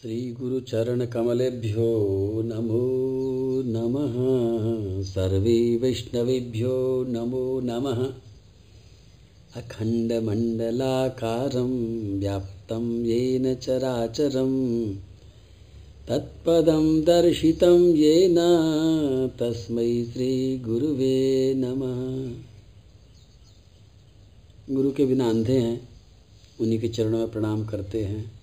[0.00, 1.98] श्रीगुरुचरणकमलेभ्यो
[2.44, 2.82] नमो
[3.62, 4.14] नमः।
[5.02, 8.12] सर्वे वैष्णवेभ्यो नमो नमः।
[9.56, 10.50] अखण्डमण्डलाकारं
[12.18, 14.92] व्याप्तं येन चराचरं।
[16.08, 18.36] तत्पदं दर्शितं येन
[19.40, 22.34] तस्मै श्रीगुरुवे नमः।
[24.74, 25.88] गुरु के बिना अंधे हैं,
[26.60, 28.39] उन्हीं के चरणों में प्रणाम करते हैं।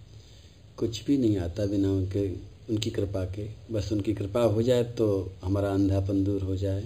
[0.77, 2.31] कुछ भी नहीं आता बिना उनके,
[2.69, 6.83] उनकी कृपा के। बस उनकी कृपा हो जाए तो हमारा अंधापन दूर हो जाए।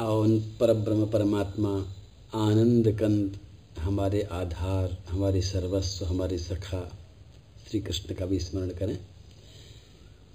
[0.00, 1.86] और उन पर ब्रह्म परमात्मा,
[2.34, 3.38] आनंद कंद,
[3.78, 6.98] हमारे आधार, हमारे सर्वस्व, हमारे सखा।
[7.70, 8.98] श्री कृष्ण का भी स्मरण करें।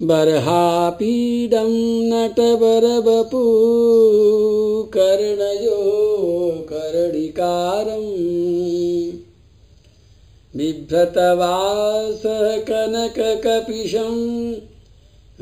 [0.02, 3.42] बर्हापीडं नटवरवपू
[4.82, 9.23] कर्णयो कर्णिकारम्
[10.56, 14.54] बिभ्रतवासः कनककपिशं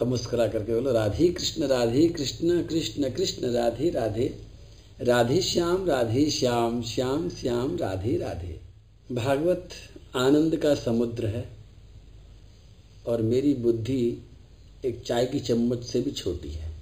[0.00, 4.34] अब मुस्कुरा करके बोलो, राधे कृष्ण राधे कृष्ण कृष्ण कृष्ण, राधे राधे
[5.00, 8.60] राधे श्याम राधे श्याम श्याम श्याम, राधे राधे।
[9.12, 9.68] भागवत
[10.16, 11.48] आनंद का समुद्र है
[13.06, 14.22] और मेरी बुद्धि
[14.84, 16.72] एक चाय की चम्मच से भी छोटी है।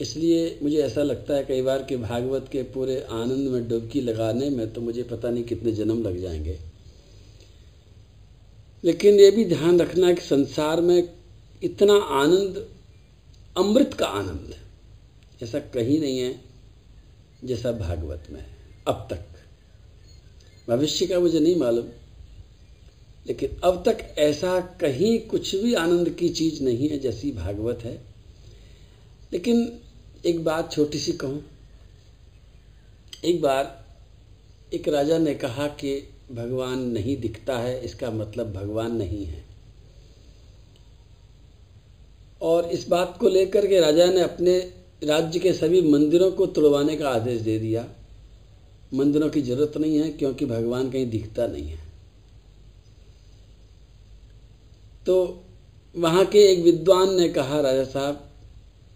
[0.00, 4.50] इसलिए मुझे ऐसा लगता है कई बार कि भागवत के पूरे आनंद में डुबकी लगाने
[4.50, 6.58] में तो मुझे पता नहीं कितने जन्म लग जाएँगे।
[8.84, 11.08] लेकिन ये भी ध्यान रखना कि संसार में
[11.64, 12.66] इतना आनंद,
[13.56, 14.54] अमृत का आनंद
[15.42, 16.40] ऐसा कहीं नहीं है
[17.44, 18.46] जैसा भागवत में है,
[18.88, 19.24] अब तक।
[20.68, 21.86] भविष्य का मुझे नहीं मालूम,
[23.26, 27.94] लेकिन अब तक ऐसा कहीं कुछ भी आनंद की चीज़ नहीं है जैसी भागवत है।
[29.32, 29.80] लेकिन
[30.26, 31.42] एक बात छोटी सी कहूँ,
[33.24, 33.84] एक बार
[34.72, 35.96] एक राजा ने कहा कि
[36.32, 39.53] भगवान नहीं दिखता है, इसका मतलब भगवान नहीं है।
[42.42, 44.58] और इस बात को लेकर के राजा ने अपने
[45.04, 47.86] राज्य के सभी मंदिरों को तोड़वाने का आदेश दे दिया।
[48.94, 51.78] मंदिरों की ज़रूरत नहीं है, क्योंकि भगवान कहीं दिखता नहीं है।
[55.06, 55.42] तो
[55.96, 58.30] वहाँ के एक विद्वान ने कहा, राजा साहब,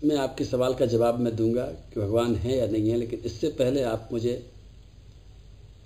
[0.05, 3.49] मैं आपके सवाल का जवाब मैं दूँगा कि भगवान है या नहीं है, लेकिन इससे
[3.49, 4.47] पहले आप मुझे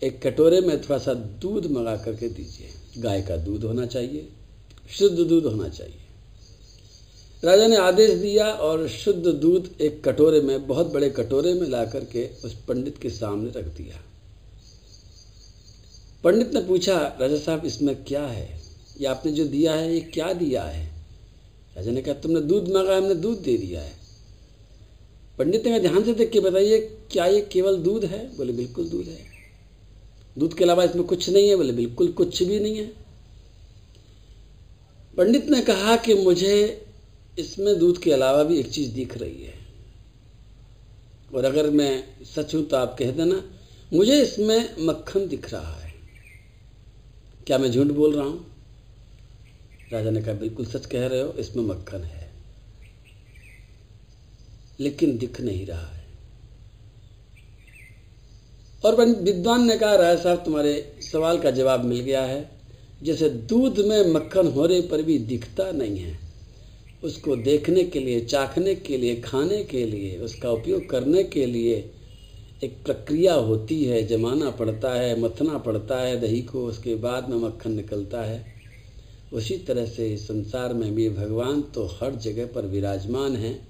[0.02, 4.28] एक कटोरे में थोड़ा सा दूध मंगा करके दीजिए। गाय का दूध होना चाहिए,
[4.90, 6.01] शुद्ध दूध होना चाहिए।
[7.44, 11.84] राजा ने आदेश दिया और शुद्ध दूध एक कटोरे में, बहुत बड़े कटोरे में ला
[11.84, 14.02] करके उस पंडित के सामने रख दिया।
[16.24, 18.60] पंडित ने पूछा, राजा साहब, इसमें क्या है?
[19.00, 20.86] ये आपने जो दिया है, ये क्या दिया है?
[21.76, 23.92] राजा ने कहा, तुमने दूध मांगा, हमने दूध दे दिया है।
[25.38, 26.80] पंडित ने कहा, ध्यान से देख के बताइए,
[27.12, 28.36] क्या ये केवल दूध है?
[28.36, 29.26] बोले, बिल्कुल दूध है।
[30.38, 32.92] दूध के अलावा इसमें कुछ नहीं है, बोले, बिल्कुल कुछ भी नहीं है।
[35.16, 36.86] पंडित ने कहा कि मुझे
[37.38, 39.54] इसमें दूध के अलावा भी एक चीज़ दिख रही है।
[41.34, 43.50] और अगर मैं सच हूँ तो आप कह देना,
[43.92, 45.94] मुझे इसमें मक्खन दिख रहा है।
[47.46, 48.46] क्या मैं झूठ बोल रहा हूँ?
[49.92, 52.32] राजा ने कहा, बिल्कुल सच कह रहे हो, इसमें मक्खन है।
[54.80, 56.04] लेकिन दिख नहीं रहा है।
[58.84, 62.50] और विद्वान ने कहा, राजा साहब, तुम्हारे सवाल का जवाब मिल गया है।
[63.02, 66.21] जैसे दूध में मक्खन होने पर भी दिखता नहीं है।
[67.04, 71.90] उसको देखने के लिए, चाखने के लिए, खाने के लिए, उसका उपयोग करने के लिए
[72.64, 77.36] एक प्रक्रिया होती है। जमाना पड़ता है, मथना पड़ता है, दही को उसके बाद में
[77.36, 78.46] मक्खन निकलता है।
[79.32, 83.68] उसी तरह से संसार में भी भगवान तो हर जगह पर विराजमान हैं।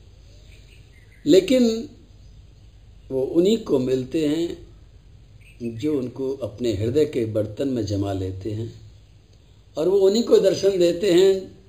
[1.27, 1.89] लेकिन
[3.11, 4.67] वो उन्हीं को मिलते हैं
[5.63, 8.73] जो उनको अपने हृदय के बर्तन में जमा लेते हैं
[9.77, 11.62] और वो उन्हीं को दर्शन देते हैं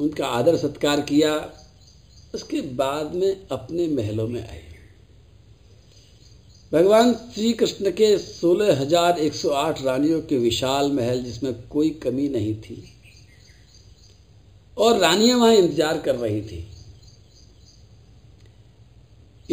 [0.00, 1.34] उनका आदर सत्कार किया,
[2.34, 4.62] उसके बाद में अपने महलों में आए।
[6.72, 11.90] भगवान श्री कृष्ण के सोलह हज़ार एक सौ आठ रानियों के विशाल महल जिसमें कोई
[12.02, 12.93] कमी नहीं थी।
[14.76, 16.66] और रानियाँ वहाँ इंतज़ार कर रही थी।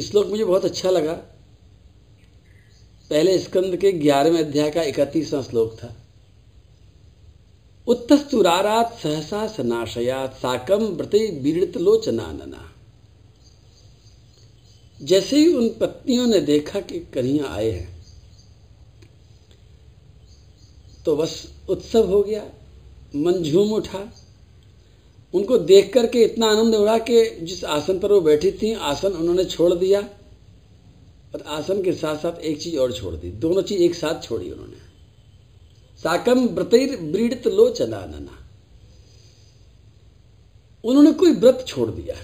[0.02, 1.14] श्लोक मुझे बहुत अच्छा लगा।
[3.12, 5.96] पहले स्कंद के ग्यारहवें अध्याय का इकतीसवां श्लोक था।
[7.88, 12.68] उत्तस्तुरारात सहसा सनाशयात साकम व्रते बीड़ित लोचनानना।
[15.00, 17.90] जैसे ही उन पत्नियों ने देखा कि कन्हैया आए हैं
[21.06, 21.34] तो बस
[21.70, 22.44] उत्सव हो गया,
[23.16, 24.00] मन झूम उठा।
[25.34, 29.46] उनको देख करके इतना आनंद उड़ा कि जिस आसन पर वो बैठी थी, आसन उन्होंने
[29.46, 30.10] छोड़ दिया।
[31.36, 34.52] और आसन के साथ साथ एक चीज़ और छोड़ दी। दोनों चीज़ एक साथ छोड़ी
[34.52, 34.92] उन्होंने।
[36.04, 38.38] साकम व्रतिर ब्रीड़ित लोचना नना
[40.84, 42.16] उन्होंने कोई व्रत छोड़ दिया।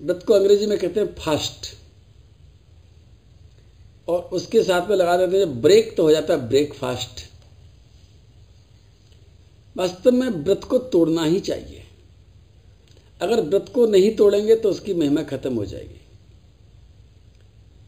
[0.00, 1.78] व्रत को अंग्रेज़ी में कहते हैं फास्ट।
[4.08, 7.27] और उसके साथ में लगा देते हैं, ब्रेक तो हो जाता है ब्रेकफास्ट।
[9.78, 11.82] वास्तव में व्रत को तोड़ना ही चाहिए।
[13.20, 16.00] अगर व्रत को नहीं तोड़ेंगे तो उसकी महिमा खत्म हो जाएगी।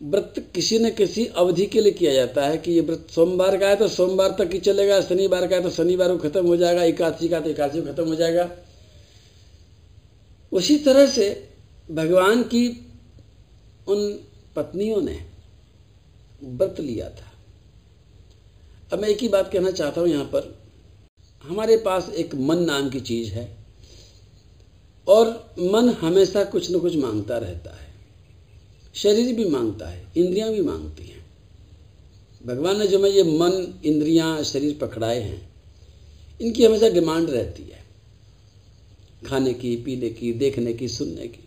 [0.02, 3.68] व्रत किसी न किसी अवधि के लिए किया जाता है कि ये व्रत सोमवार का
[3.68, 6.82] है तो सोमवार तक ही चलेगा, शनिवार का है तो शनिवार को खत्म हो जाएगा,
[6.84, 8.48] एकादशी का तो एकादशी खत्म हो जाएगा।
[10.52, 11.28] उसी तरह से
[11.90, 12.68] भगवान की
[13.88, 14.12] उन
[14.56, 15.18] पत्नियों ने
[16.44, 17.30] व्रत लिया था।
[18.92, 20.54] अब मैं एक ही बात कहना चाहता हूँ यहाँ पर।
[21.42, 23.56] हमारे पास एक मन नाम की चीज़ है
[25.08, 27.94] और मन हमेशा कुछ न कुछ माँगता रहता है।
[28.94, 31.26] शरीर भी माँगता है, इंद्रियाँ भी मांगती हैं।
[32.46, 35.52] भगवान ने जो मैं ये मन, इंद्रियाँ, शरीर पकड़ाए हैं,
[36.40, 37.84] इनकी हमेशा डिमांड रहती है।
[39.26, 41.44] खाने की, पीने की, देखने की, सुनने की।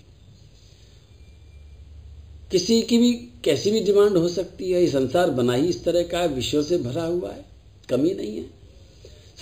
[2.51, 6.03] किसी की भी कैसी भी डिमांड हो सकती है, ये संसार बना ही इस तरह
[6.03, 7.45] का है विषयों से भरा हुआ है,
[7.89, 8.62] कमी नहीं है।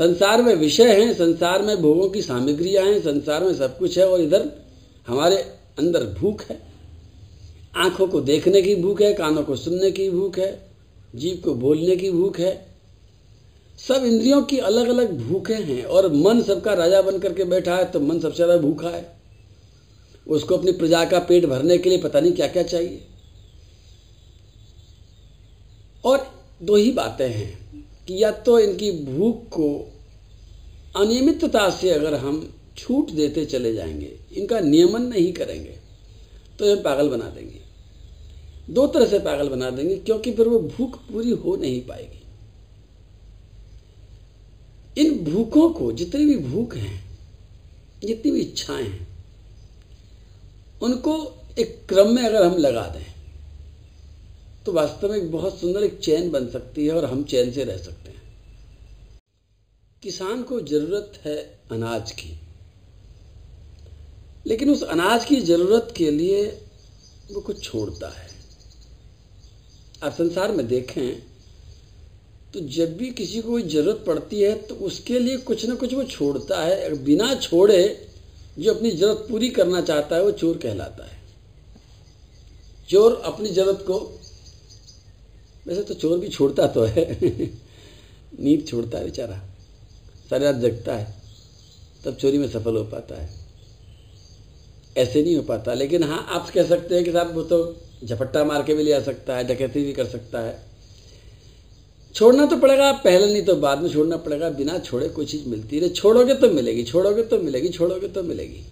[0.01, 4.07] संसार में विषय हैं, संसार में भोगों की सामग्रियाँ हैं, संसार में सब कुछ है
[4.07, 4.49] और इधर
[5.07, 5.35] हमारे
[5.79, 6.59] अंदर भूख है।
[7.75, 10.49] आँखों को देखने की भूख है, कानों को सुनने की भूख है,
[11.15, 12.53] जीव को बोलने की भूख है।
[13.79, 17.85] सब इंद्रियों की अलग अलग भूखें हैं और मन सबका राजा बन करके बैठा है
[17.91, 19.05] तो मन सबसे ज़्यादा भूखा है।
[20.27, 23.01] उसको अपनी प्रजा का पेट भरने के लिए पता नहीं क्या क्या चाहिए।
[26.03, 26.27] और
[26.63, 27.60] दो ही बातें हैं।
[28.11, 29.67] कि या तो इनकी भूख को
[30.95, 35.77] अनियमितता से अगर हम छूट देते चले जाएँगे, इनका नियमन नहीं करेंगे
[36.59, 37.59] तो ये पागल बना देंगे।
[38.69, 42.19] दो तरह से पागल बना देंगे, क्योंकि फिर वो भूख पूरी हो नहीं पाएगी।
[44.97, 47.03] इन भूखों को जितनी भी भूख हैं,
[48.03, 49.07] जितनी भी इच्छाएँ हैं,
[50.81, 51.15] उनको
[51.59, 53.10] एक क्रम में अगर हम लगा दें
[54.65, 57.63] तो वास्तव में एक बहुत सुंदर एक चैन बन सकती है और हम चैन से
[57.63, 58.21] रह सकते हैं।
[60.03, 61.35] किसान को ज़रूरत है
[61.71, 62.29] अनाज की।
[64.47, 66.45] लेकिन उस अनाज की ज़रूरत के लिए
[67.31, 68.29] वो कुछ छोड़ता है।
[70.03, 71.31] आप संसार में देखें
[72.53, 75.93] तो जब भी किसी को कोई ज़रूरत पड़ती है तो उसके लिए कुछ ना कुछ
[75.93, 78.07] वो छोड़ता है। बिना छोड़े
[78.59, 81.19] जो अपनी ज़रूरत पूरी करना चाहता है, वो चोर कहलाता है।
[82.89, 83.99] चोर अपनी ज़रूरत को
[85.67, 87.19] वैसे तो चोर भी छोड़ता तो है।
[88.39, 89.41] नींद छोड़ता है बेचारा।
[90.29, 91.15] सारी रात जगता है।
[92.05, 93.29] तब चोरी में सफल हो पाता है।
[94.97, 98.43] ऐसे नहीं हो पाता। लेकिन हाँ आप कह सकते हैं कि साहब, वो तो झपट्टा
[98.43, 100.63] मार के भी ले आ सकता है, डकैती भी कर सकता है।
[102.15, 105.79] छोड़ना तो पड़ेगा। पहले नहीं तो बाद में छोड़ना पड़ेगा। बिना छोड़े कोई चीज़ मिलती
[105.79, 108.63] है छोड़ोगे तो मिलेगी, छोड़ोगे तो मिलेगी, छोड़ोगे तो मिलेगी।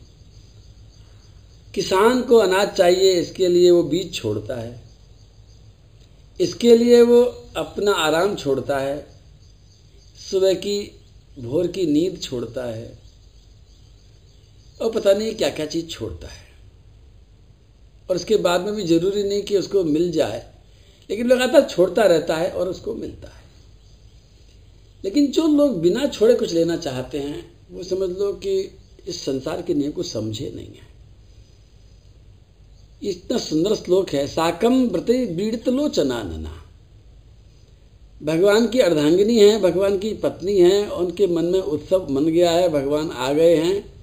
[1.74, 4.89] किसान को अनाज चाहिए, इसके लिए वो बीज छोड़ता है।
[6.40, 7.22] इसके लिए वो
[7.58, 9.08] अपना आराम छोड़ता है,
[10.32, 10.92] सुबह की
[11.40, 13.00] भोर की नींद छोड़ता है,
[14.82, 16.48] और पता नहीं क्या क्या चीज़ छोड़ता है।
[18.10, 20.54] और उसके बाद में भी ज़रूरी नहीं कि उसको मिल जाए,
[21.10, 23.44] लेकिन लगातार छोड़ता रहता है और उसको मिलता है।
[25.04, 28.78] लेकिन जो लोग बिना छोड़े कुछ लेना चाहते हैं, वो समझ लो कि
[29.08, 30.89] इस संसार के नियम को समझे नहीं है।
[33.04, 36.64] इतना सुंदर श्लोक है साकम व्रते बीड़त लोचना नना
[38.24, 42.70] भगवान की अर्धांगिनी है, भगवान की पत्नी है, उनके मन में उत्सव मन गया है,
[42.70, 43.94] भगवान आ गए हैं।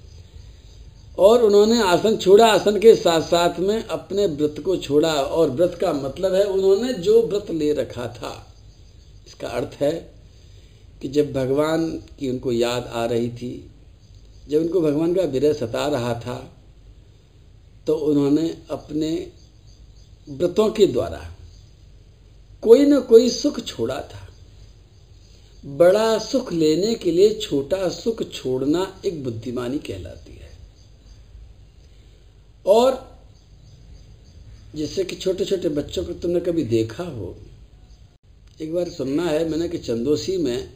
[1.19, 5.79] और उन्होंने आसन छोड़ा, आसन के साथ साथ में अपने व्रत को छोड़ा, और व्रत
[5.81, 8.55] का मतलब है उन्होंने जो व्रत ले रखा था।
[9.27, 10.13] इसका अर्थ है
[11.03, 13.71] कि जब भगवान की उनको याद आ रही थी,
[14.49, 16.56] जब उनको भगवान का विरह सता रहा था
[17.87, 19.33] तो उन्होंने अपने
[20.29, 21.33] व्रतों के द्वारा
[22.63, 24.29] कोई न कोई सुख छोड़ा था।
[25.65, 30.51] बड़ा सुख लेने के लिए छोटा सुख छोड़ना एक बुद्धिमानी कहलाती है।
[32.67, 33.21] और
[34.77, 37.37] जैसे कि छोटे छोटे बच्चों को तुमने कभी देखा हो,
[38.61, 40.73] एक बार सुनना है मैंने कि चंदोसी में,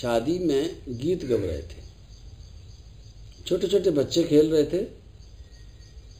[0.00, 1.82] शादी में गीत गब रहे थे।
[3.46, 4.99] छोटे छोटे बच्चे खेल रहे थे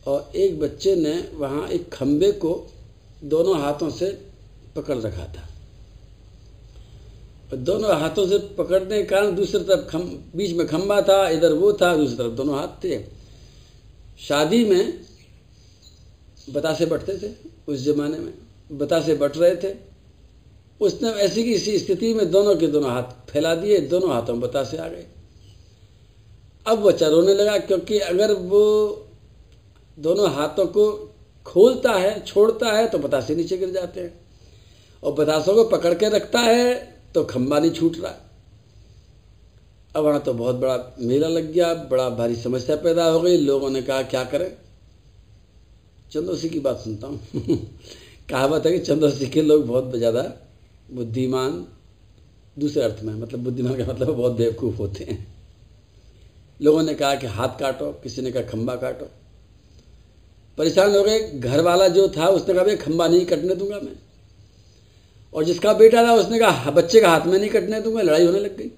[0.07, 2.73] और एक बच्चे ने वहाँ एक खम्बे को
[3.25, 4.19] दोनों हाथों से
[4.77, 5.47] पकड़ रखा था।
[7.57, 10.01] दोनों हाथों से पकड़ने के कारण दूसरी तरफ़ खम,
[10.37, 13.05] बीच में खम्बा था, इधर वो था, दूसरी तरफ़ दोनों हाथ थे।
[14.21, 15.01] शादी में
[16.51, 17.33] बतासे बटते थे,
[17.69, 18.35] उस जमाने में
[18.73, 19.75] बतासे बट रहे थे।
[20.81, 24.41] उसने ऐसी की इसी स्थिति में दोनों के दोनों हाथ फैला दिए, दोनों हाथों में
[24.41, 25.07] बतासे आ गए।
[26.67, 29.07] अब बच्चा रोने लगा, क्योंकि अगर वो
[30.01, 31.15] दोनों हाथों को
[31.47, 34.21] खोलता है, छोड़ता है तो बतासे नीचे गिर जाते हैं।
[35.05, 36.75] और बतासों को पकड़ के रखता है
[37.15, 38.15] तो खम्बा नहीं छूट रहा।
[39.97, 43.71] अब वहाँ तो बहुत बड़ा मेला लग गया, बड़ा भारी समस्या पैदा हो गई। लोगों
[43.71, 44.53] ने कहा, क्या करें?
[46.13, 47.21] चंदोसी की बात सुनता हूँ।
[48.31, 50.23] कहावत है कि चंदोसी के लोग बहुत ज़्यादा
[50.93, 51.67] बुद्धिमान,
[52.59, 55.27] दूसरे अर्थ में मतलब बुद्धिमान का मतलब बहुत बेवकूफ़ होते हैं।
[56.63, 59.11] लोगों ने कहा कि हाथ काटो, किसी ने कहा, खंबा काटो।
[60.61, 63.93] परेशान हो गए। घर वाला जो था, उसने कहा, भाई, खंबा नहीं कटने दूँगा मैं।
[65.35, 68.41] और जिसका बेटा था, उसने कहा बच्चे का हाथ में नहीं कटने दूँगा, लड़ाई होने
[68.41, 68.71] लग गई।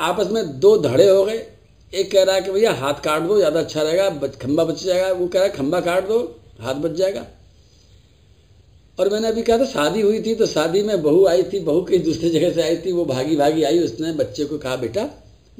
[0.00, 1.46] आपस में दो धड़े हो गए।
[1.92, 5.12] एक कह रहा है कि, भैया, हाथ काट दो, ज़्यादा अच्छा रहेगा खंबा बच जाएगा।
[5.12, 7.26] वो कह रहा है, खंबा काट दो, हाथ बच जाएगा।
[8.98, 11.80] और मैंने अभी कहा था, शादी हुई थी तो शादी में बहू आई थी, बहू
[11.80, 15.08] कहीं दूसरी जगह से आई थी, वो भागी भागी आई, उसने बच्चे को कहा, बेटा,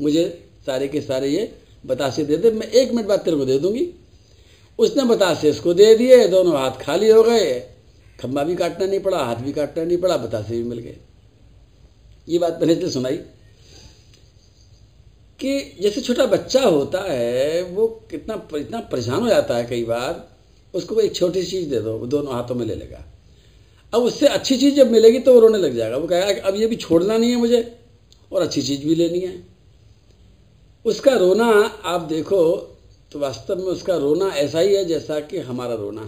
[0.00, 1.52] मुझे सारे के सारे ये
[1.86, 3.94] बतासे दे दे, मैं एक मिनट बाद तेरे को दे दूँगी।
[4.80, 7.70] उसने बतासे इसको दे दिए, दोनों हाथ खाली हो गए।
[8.20, 10.96] खंबा भी काटना नहीं पड़ा, हाथ भी काटना नहीं पड़ा, बतासे भी मिल गए।
[12.28, 13.16] ये बात मैंने इसलिए सुनाई।
[15.40, 20.28] कि जैसे छोटा बच्चा होता है, वो कितना, इतना परेशान हो जाता है कई बार,
[20.74, 23.04] उसको एक छोटी चीज़ दे दो, वो दोनों हाथों में ले लेगा।
[23.94, 26.66] अब उससे अच्छी चीज़ जब मिलेगी तो वो रोने लग जाएगा। वो कहेगा अब ये
[26.66, 27.78] भी छोड़ना नहीं है मुझे,
[28.32, 29.44] और अच्छी चीज़ भी लेनी है।
[30.84, 31.50] उसका रोना,
[31.84, 32.69] आप देखो
[33.12, 36.02] तो वास्तव में उसका रोना ऐसा ही है जैसा कि हमारा रोना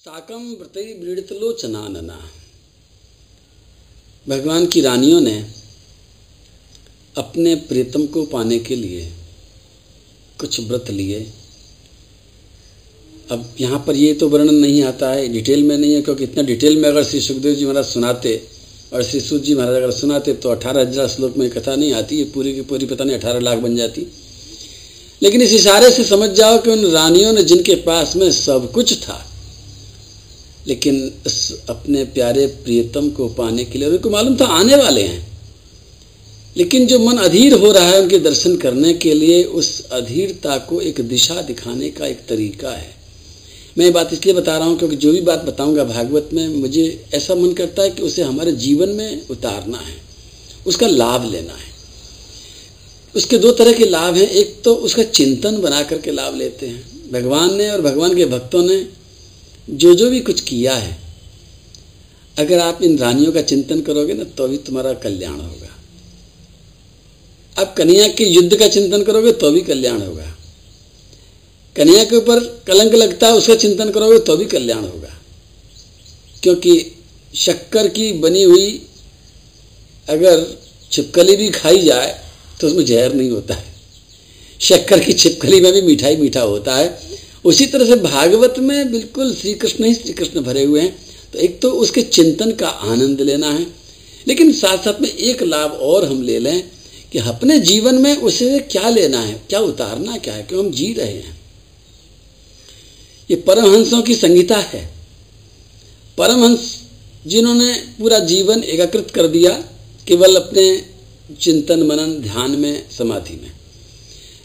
[0.00, 2.18] साकम व्रत वृड़त लोचना नना।
[4.26, 5.38] भगवान की रानियों ने
[7.14, 9.08] अपने प्रीतम को पाने के लिए
[10.40, 11.20] कुछ व्रत लिए।
[13.30, 16.42] अब यहाँ पर ये तो वर्णन नहीं आता है, डिटेल में नहीं है, क्योंकि इतना
[16.44, 18.36] डिटेल में अगर श्री सुखदेव जी महाराज सुनाते
[18.92, 22.16] और श्री सूत जी महाराज अगर सुनाते तो अठारह हज़ार श्लोक में कथा नहीं आती,
[22.16, 24.06] ये पूरी की पूरी पता नहीं अठारह लाख बन जाती।
[25.22, 28.92] लेकिन इस इशारे से समझ जाओ कि उन रानियों ने जिनके पास में सब कुछ
[28.98, 29.24] था,
[30.66, 31.00] लेकिन
[31.68, 35.24] अपने प्यारे प्रियतम को पाने के लिए उनको मालूम था आने वाले हैं।
[36.56, 40.80] लेकिन जो मन अधीर हो रहा है उनके दर्शन करने के लिए, उस अधीरता को
[40.80, 42.94] एक दिशा दिखाने का एक तरीका है।
[43.78, 47.06] मैं ये बात इसलिए बता रहा हूँ क्योंकि जो भी बात बताऊँगा भागवत में, मुझे
[47.14, 49.96] ऐसा मन करता है कि उसे हमारे जीवन में उतारना है,
[50.66, 51.74] उसका लाभ लेना है।
[53.16, 57.10] उसके दो तरह के लाभ हैं। एक तो उसका चिंतन बना करके लाभ लेते हैं।
[57.12, 58.86] भगवान ने और भगवान के भक्तों ने
[59.70, 60.98] जो जो भी कुछ किया है,
[62.38, 65.68] अगर आप इन रानियों का चिंतन करोगे ना तो भी तुम्हारा कल्याण होगा।
[67.62, 70.36] आप कन्या के युद्ध का चिंतन करोगे तो भी कल्याण होगा।
[71.76, 75.18] कन्या के ऊपर कलंक लगता है, उसका चिंतन करोगे तो भी कल्याण होगा।
[76.42, 76.92] क्योंकि
[77.34, 78.82] शक्कर की बनी हुई
[80.08, 80.58] अगर
[80.92, 82.25] छिपकली भी खाई जाए
[82.60, 83.64] तो उसमें जहर नहीं होता है।
[84.60, 87.00] शक्कर की छिपकली में भी मिठाई मीठा होता है।
[87.44, 90.98] उसी तरह से भागवत में बिल्कुल श्री कृष्ण ही श्री कृष्ण भरे हुए हैं।
[91.32, 93.66] तो एक तो उसके चिंतन का आनंद लेना है।
[94.28, 96.70] लेकिन साथ साथ में एक लाभ और हम ले लें
[97.12, 100.92] कि अपने जीवन में उसे क्या लेना है, क्या उतारना क्या है, क्यों हम जी
[100.92, 101.40] रहे हैं।
[103.30, 104.90] ये परमहंसों की संगीता है।
[106.18, 106.80] परमहंस
[107.26, 109.50] जिन्होंने पूरा जीवन एकाकृत कर दिया,
[110.08, 110.95] केवल अपने
[111.40, 113.52] चिंतन मनन ध्यान में, समाधि में।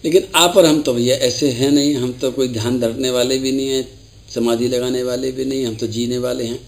[0.05, 3.38] लेकिन आप और हम तो भैया ऐसे हैं नहीं, हम तो कोई ध्यान धरने वाले
[3.38, 4.00] भी नहीं हैं,
[4.33, 6.59] समाधि लगाने वाले भी नहीं, हम तो जीने वाले हैं।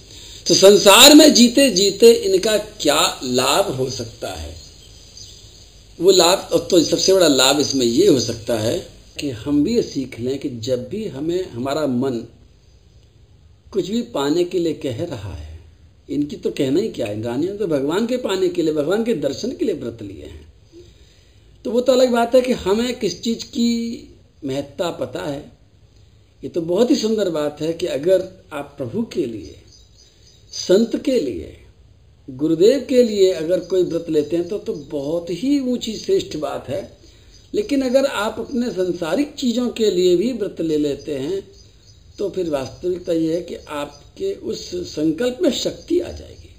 [0.47, 4.55] तो संसार में जीते जीते इनका क्या लाभ हो सकता है?
[6.01, 8.87] वो लाभ तो सबसे बड़ा लाभ इसमें ये हो सकता है
[9.19, 12.27] कि हम भी ये सीख लें कि जब भी हमें, हमारा मन
[13.71, 15.52] कुछ भी पाने के लिए कह रहा है
[16.09, 17.21] इनकी तो कहना ही क्या है?
[17.23, 20.53] रानियों तो भगवान के पाने के लिए, भगवान के दर्शन के लिए व्रत लिए हैं।
[21.65, 24.09] तो वो तो अलग बात है कि हमें किस चीज़ की
[24.45, 25.51] महत्ता पता है।
[26.43, 29.55] ये तो बहुत ही सुंदर बात है कि अगर आप प्रभु के लिए,
[30.51, 31.57] संत के लिए,
[32.27, 36.69] गुरुदेव के लिए अगर कोई व्रत लेते हैं तो तो बहुत ही ऊँची श्रेष्ठ बात
[36.69, 36.97] है।
[37.53, 41.43] लेकिन अगर आप अपने संसारिक चीज़ों के लिए भी व्रत ले लेते हैं
[42.17, 43.55] तो फिर वास्तविकता यह है कि
[44.13, 46.49] आपके उस संकल्प में शक्ति आ जाएगी।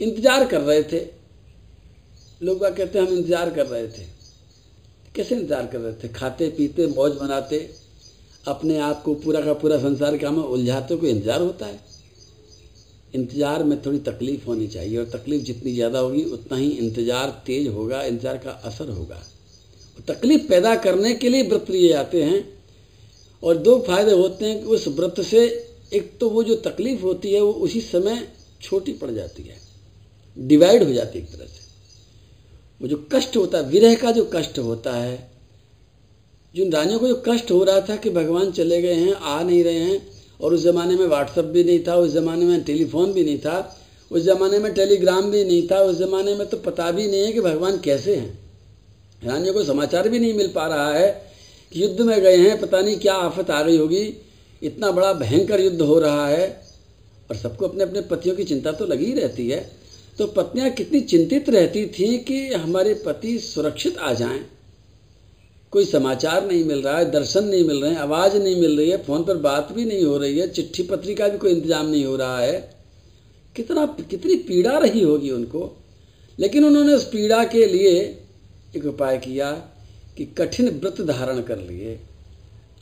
[0.00, 1.00] इंतज़ार कर रहे थे।
[2.42, 4.04] लोग कहते हैं, हम इंतज़ार कर रहे थे।
[5.14, 6.08] कैसे इंतज़ार कर रहे थे?
[6.10, 7.58] खाते, पीते, मौज बनाते
[8.44, 11.80] अपने आप को पूरा का पूरा संसार काम में उलझाते कोई इंतज़ार होता है।
[13.14, 17.66] इंतज़ार में थोड़ी तकलीफ़ होनी चाहिए और तकलीफ़ जितनी ज़्यादा होगी, उतना ही इंतज़ार तेज
[17.68, 19.22] होगा, इंतज़ार का असर होगा।
[20.08, 22.44] तकलीफ़ पैदा करने के लिए व्रत लिए जाते हैं
[23.42, 25.48] और दो फ़ायदे होते हैं कि उस व्रत से
[25.92, 28.28] एक तो वो जो तकलीफ़ होती है, वो उसी समय
[28.62, 29.56] छोटी पड़ जाती है।
[30.38, 31.60] डिवाइड हो जाती है एक तरह से।
[32.82, 35.30] वो जो कष्ट होता है, विरह का जो कष्ट होता है,
[36.54, 39.64] जिन रानियों को जो कष्ट हो रहा था कि भगवान चले गए हैं, आ नहीं
[39.64, 40.08] रहे हैं,
[40.40, 43.76] और उस ज़माने में व्हाट्सअप भी नहीं था, उस ज़माने में टेलीफोन भी नहीं था,
[44.12, 47.32] उस ज़माने में टेलीग्राम भी नहीं था, उस ज़माने में तो पता भी नहीं है
[47.32, 48.38] कि भगवान कैसे हैं।
[49.24, 51.32] रानियों को समाचार भी नहीं मिल पा रहा है
[51.72, 54.14] कि युद्ध में गए हैं, पता नहीं क्या आफत आ गई होगी
[54.62, 56.48] इतना बड़ा भयंकर युद्ध हो रहा है,
[57.30, 59.70] और सबको अपने अपने पतियों की चिंता तो लगी रहती है।
[60.18, 64.40] तो पत्नियाँ कितनी चिंतित रहती थीं कि हमारे पति सुरक्षित आ जाएँ।
[65.72, 68.90] कोई समाचार नहीं मिल रहा है, दर्शन नहीं मिल रहे हैं, आवाज़ नहीं मिल रही
[68.90, 71.86] है, फ़ोन पर बात भी नहीं हो रही है, चिट्ठी पत्री का भी कोई इंतज़ाम
[71.86, 72.74] नहीं हो रहा है।
[73.56, 75.76] कितना, कितनी पीड़ा रही होगी उनको।
[76.38, 78.18] लेकिन उन्होंने उस पीड़ा के लिए
[78.76, 79.52] एक उपाय किया
[80.16, 81.98] कि कठिन व्रत धारण कर लिए।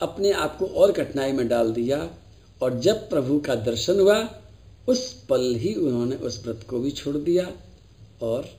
[0.01, 2.13] अपने आप को और कठिनाई में डाल दिया
[2.61, 4.41] और जब प्रभु का दर्शन हुआ,
[4.87, 7.51] उस पल ही उन्होंने उस व्रत को भी छोड़ दिया
[8.21, 8.49] और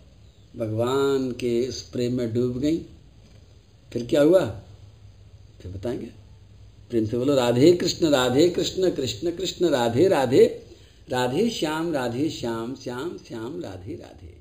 [0.56, 2.78] भगवान के उस प्रेम में डूब गई।
[3.92, 4.60] फिर क्या हुआ?
[5.60, 6.06] फिर बताएँगे।
[6.90, 10.66] प्रेम से बोलो, राधे कृष्ण राधे कृष्ण कृष्ण कृष्ण, राधे राधे
[11.08, 14.39] राधे श्याम राधे श्याम श्याम श्याम, राधे राधे।